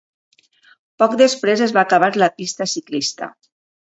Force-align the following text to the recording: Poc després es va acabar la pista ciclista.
Poc 1.01 1.11
després 1.19 1.61
es 1.67 1.75
va 1.77 1.83
acabar 1.85 2.09
la 2.23 2.31
pista 2.39 2.69
ciclista. 2.75 3.29